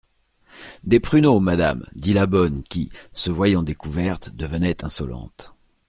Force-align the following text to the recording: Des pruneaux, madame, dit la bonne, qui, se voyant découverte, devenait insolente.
Des 0.83 0.99
pruneaux, 0.99 1.39
madame, 1.39 1.85
dit 1.93 2.13
la 2.13 2.25
bonne, 2.25 2.63
qui, 2.63 2.89
se 3.13 3.29
voyant 3.29 3.61
découverte, 3.61 4.31
devenait 4.31 4.83
insolente. 4.83 5.53